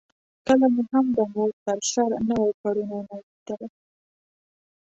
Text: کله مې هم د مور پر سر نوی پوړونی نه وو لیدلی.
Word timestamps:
کله 0.47 0.65
مې 0.73 0.83
هم 0.91 1.05
د 1.17 1.19
مور 1.33 1.51
پر 1.63 1.79
سر 1.91 2.09
نوی 2.29 2.51
پوړونی 2.59 2.99
نه 3.05 3.07
وو 3.07 3.23
لیدلی. 3.29 3.67